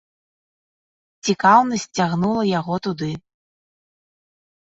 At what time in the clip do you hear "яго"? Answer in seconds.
2.59-2.75